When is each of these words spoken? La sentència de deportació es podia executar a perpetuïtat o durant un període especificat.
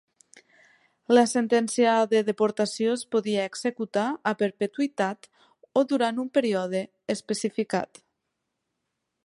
La 1.17 1.23
sentència 1.31 1.91
de 2.13 2.21
deportació 2.29 2.95
es 2.99 3.03
podia 3.17 3.43
executar 3.51 4.05
a 4.31 4.35
perpetuïtat 4.41 5.29
o 5.83 5.87
durant 5.93 6.25
un 6.27 6.33
període 6.39 6.85
especificat. 7.17 8.03